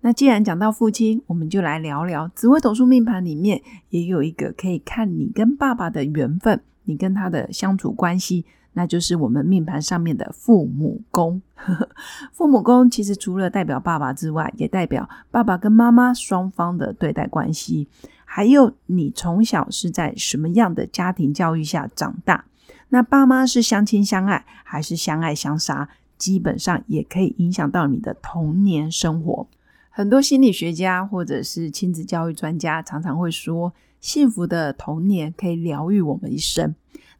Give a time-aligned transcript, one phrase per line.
[0.00, 11.40] 那既然讲到父亲，我们就来聊聊紫微斗数命盘里面也有一个可以看你跟爸爸的缘分，你跟他的相处关系，那就是我们命盘上面的父母宫。
[12.32, 17.88] 父母宫其实除了代表爸爸之外，也代表爸爸跟妈妈双方的对待关系，
[18.26, 22.44] 还有你从小是在什么样的家庭教育下长大。
[22.90, 25.88] 那爸妈是相亲相爱，还是相爱相杀？
[26.18, 29.48] 基本上也可以影响到你的童年生活。
[29.96, 36.74] 很多心理学家或者是亲子教育专家常常会说，幸福的童年可以疗愈我们一生，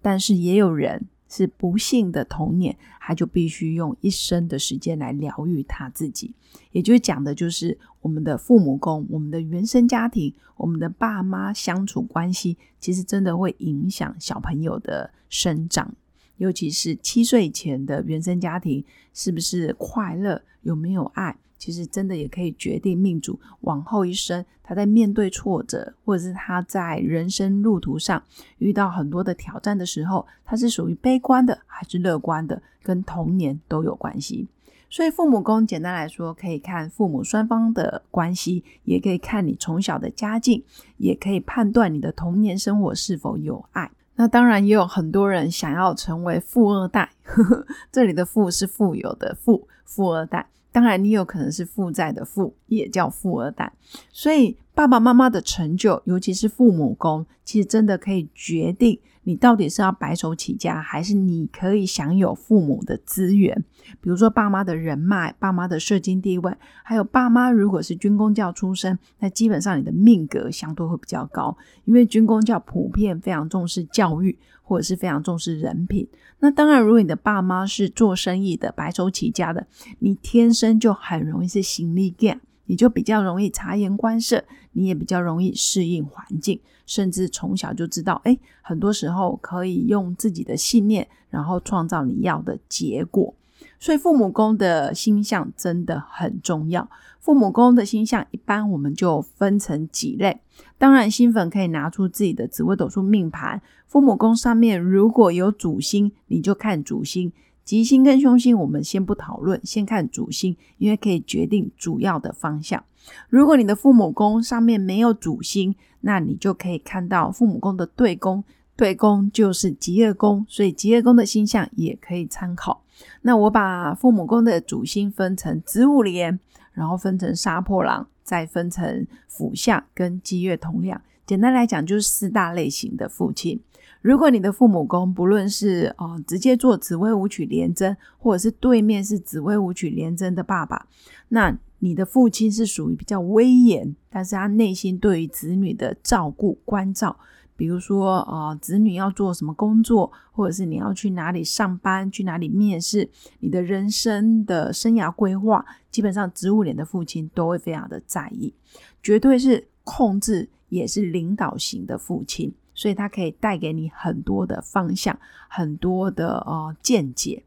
[0.00, 6.32] 但是也有人是不幸的童年，他就必须用一生的时间来疗愈他自己。
[6.70, 15.92] 也就是讲的就是我们的父母宫、我们的原生家庭、我们的爸妈相处关系，其实真的会影响小朋友的生长，
[16.36, 21.36] 尤其是七岁前的原生家庭是不是快乐，有没有爱。
[21.60, 28.20] 其实真的也可以决定命主往后一生，他在面对挫折，或者是他在人生路途上
[28.58, 34.48] 遇到很多的挑战的时候，他是属于悲观的还是乐观的，跟童年都有关系。
[34.88, 40.64] 所以父母宫简单来说，可以看父母双方的关系，也可以看你从小的家境，
[40.96, 43.90] 也可以判断你的童年生活是否有爱。
[44.16, 50.48] 那当然也有很多人想要成为富二代，呵 呵这里的富是富有的富，富二代。
[50.72, 53.72] 当然，你有可能是负债的负，也叫富二代。
[54.12, 58.98] 所以，爸爸妈妈的成就，尤其是父母功，其实真的可以决定
[59.30, 63.64] 你到底是要白手起家，还是你可以享有父母的资源。
[64.00, 66.52] 比如说，爸妈的人脉、爸妈的社经地位，
[66.82, 74.36] 还有爸妈如果是军工教出身，那基本上你的命格相对会比较高，因为军工教普遍非常重视教育。
[74.62, 76.06] 或者是非常重视人品，
[76.38, 79.66] 那当然，如果你的爸妈是做生意的、白手起家的，
[79.98, 82.38] 你天生就很容易是行李 gap，
[82.70, 84.44] 你就比较容易察言观色，
[84.74, 93.34] 你也比较容易适应环境，甚至从小就知道，哎，很多时候可以用自己的信念，然后创造你要的结果。
[93.80, 96.88] 所以父母宫的星象真的很重要。
[97.18, 100.40] 父母宫的星象一般我们就分成几类。
[100.78, 107.32] 当然，新粉可以拿出自己的紫微斗数命盘，父母宫上面如果有主星，你就看主星；
[107.70, 112.82] 吉星跟凶星我们先不讨论，先看主星，因为可以决定主要的方向。
[113.28, 118.42] 如果你的父母宫上面没有主星，那你就可以看到父母宫的对宫。
[118.74, 122.82] 对宫就是吉业宫，所以吉业宫的星象也可以参考。
[123.22, 126.40] 那我把父母宫的主星分成子午连，
[126.72, 131.00] 然后分成杀破狼，再分成辅相跟吉月同量。
[131.24, 133.60] 简单来讲，就是四大类型的父亲。
[134.00, 140.86] 如果你的父母宫不论是哦直接做紫薇舞曲连贞，或者是对面是紫薇舞曲连贞的爸爸，
[141.28, 147.16] 那你的父亲是属于比较威严，但是他内心对于子女的照顾关照。
[147.56, 153.06] 比如说，呃，子女要做什么工作，或者是你要去哪里上班、去哪里面试，
[153.40, 158.54] 你的人生的生涯规划，基本上植物脸的父亲都会非常的在意，
[159.02, 165.18] 绝对是控制也是领导型的父亲，所以他可以带给你很多的方向，
[165.48, 167.42] 很多的呃见解。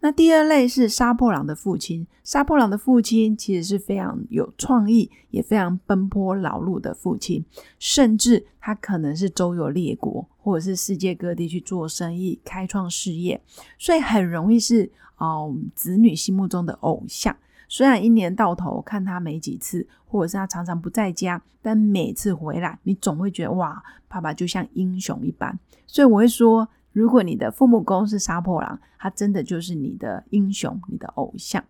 [0.00, 7.44] 那第二类是杀破狼的父亲，杀破狼的父亲其实是非常有创意，也非常奔波劳碌的父亲，
[7.78, 13.40] 甚至他可能是周游列国，或者是世界各地去做生意、开创事业，
[13.78, 17.36] 所以很容易是哦子女心目中的偶像。
[17.68, 25.58] 虽然一年到头看他没几次，或者是他常常不在家，但每次回来，你总会觉得哇，爸爸就像英雄一般。
[25.86, 26.68] 所以我会说。
[26.94, 31.64] 如果你的父母宫是杀破狼，他真的就是你的英雄、你的偶像。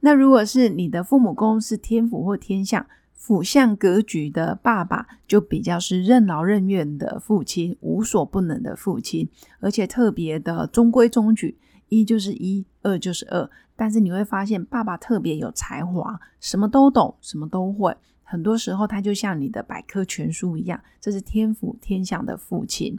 [0.00, 9.26] 那如果是你的父母宫是天府或天相，府相格局的爸爸，就比较是任劳任怨的父亲，无所不能的父亲，
[9.60, 11.56] 而且特别的中规中矩，
[11.88, 13.48] 一就是一，二就是二。
[13.74, 17.94] 但是你会发现，爸爸特别有才华，什么都懂，什么都会。
[18.22, 22.98] 很多时候，他就像你的百科全书一样，这是天府天相的父亲。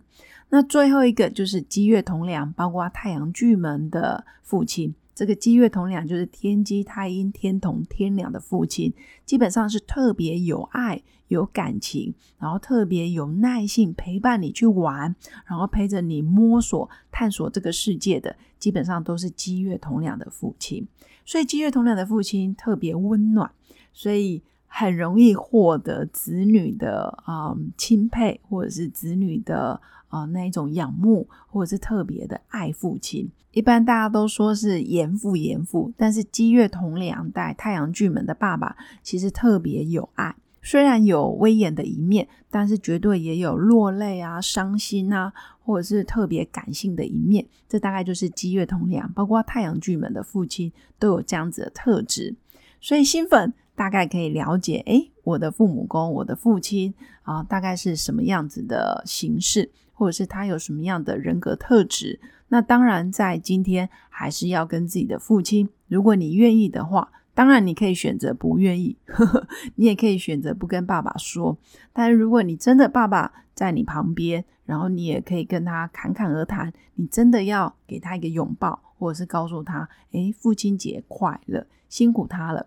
[0.49, 8.93] 那最后一个就是积月同梁，包括太阳巨门的父亲，这个积月同梁就是天机、太阴、天同、天梁的父亲，
[9.25, 15.15] 基本上是特别有爱、有感情，然后特别有耐性陪伴你去玩，
[15.47, 20.87] 然后陪着你摸索、探索这个世界的，基本上都是积月同梁的父亲。
[21.25, 23.51] 所以积月同梁的父亲特别温暖，
[23.91, 24.43] 所以。
[24.79, 33.27] 很容易获得子女的啊钦佩，或者是子女的啊那一种仰慕，或者是特别的爱父亲。
[33.53, 45.33] 一般大家都说是严父严父，但是积月同梁代太阳巨门的爸爸其实特别有爱，虽然有威严的一面，但是绝对也有落泪啊、伤心啊，
[45.65, 47.43] 或者是特别感性的一面。
[47.67, 52.35] 这大概就是积月同梁，包括太阳巨门的父亲都有这样子的特质，
[52.79, 53.51] 所以新粉。
[53.77, 56.91] 大概可以了解，诶，我的父母宫，我的父亲
[57.21, 62.19] 啊，大概是什么样子的形式，或者是他有什么样的人格特质？
[62.47, 71.55] 那当然，在今天还是要跟自己的父亲，如果你愿意的话，当然你可以选择不愿意，呵 呵你也可以选择不跟爸爸说。
[71.93, 82.65] 但是如果你真的爸爸在你旁边，然后你也可以跟他侃侃而谈，你真的要给他一个拥抱，或者是告诉他，诶，父亲节快乐，辛苦他了。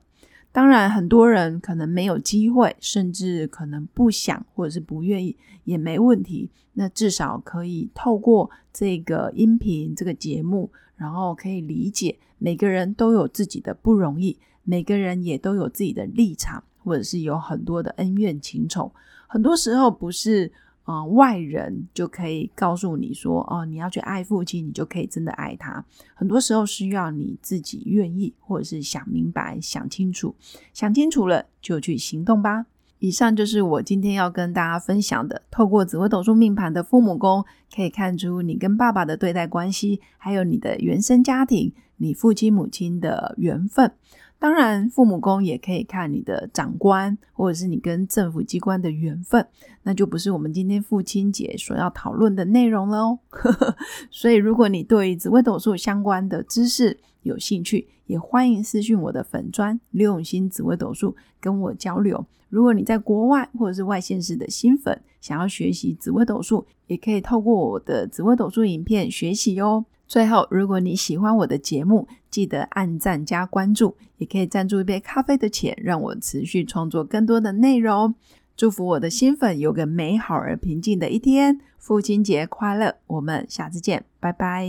[0.53, 6.51] 当然，很多人可能没有机会，甚至可能不想，或者是不愿意，也没问题。
[6.73, 18.93] 那至少可以透过这个音频这个节目，然后可以理解每个人都有自己的不容易，每个人也都有自己的立场，或者是有很多的恩怨情仇。
[19.27, 20.53] 很多时候不是。
[20.85, 25.85] 啊，外人就可以告诉你说，哦，你要去爱父亲，你就可以真的爱他。
[26.15, 30.35] 很多时候需要你自己愿意，或者是想明白、想清楚，
[30.73, 32.67] 想清楚了就去行动吧。
[32.99, 37.45] 以上就是我今天要跟大家分享的，透过紫微斗数命盘的父母宫，
[37.75, 43.93] 可以看出你跟爸爸的对待关系，还有你的原生家庭，你父亲母亲的缘分。
[44.41, 49.47] 当然，父母宫也可以看你的长官，或者是你跟政府机关的缘分，
[49.83, 53.19] 那就不是我们今天父亲节所要讨论的内容了哦。
[54.11, 62.25] 所以，如果你对紫微斗数相关的知识有兴趣，也欢迎私讯我的粉砖刘永新紫微斗数跟我交流。
[62.49, 69.85] 如果你在国外或者是外县市的新粉，想要学习紫微斗数，也可以透过我的紫微斗数影片学习哟。
[70.09, 78.15] 最后，如果你喜欢我的节目，记得按赞加关注，也可以赞助一杯咖啡的钱，让我持续创作更多的内容。
[78.57, 82.95] 祝福我的新粉有个美好而平静的一天，父亲节快乐！
[83.07, 84.69] 我们下次见，拜拜。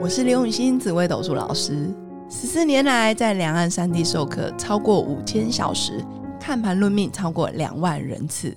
[0.00, 1.88] 我是刘永新，紫微斗数老师，
[2.28, 6.04] 十四年来在两岸三地授课超过五千小时，
[6.40, 8.54] 看盘论命超过两万人次，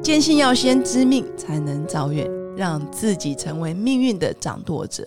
[0.00, 2.26] 坚信要先知命才能造运。
[2.56, 5.06] 让自己成为命运的掌舵者。